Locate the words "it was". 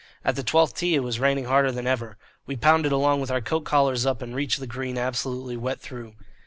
0.95-1.19